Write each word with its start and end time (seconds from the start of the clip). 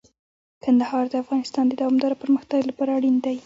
کندهار 0.63 1.05
د 1.09 1.13
افغانستان 1.23 1.65
د 1.67 1.73
دوامداره 1.81 2.15
پرمختګ 2.23 2.61
لپاره 2.69 2.89
اړین 2.97 3.15
دی. 3.25 3.37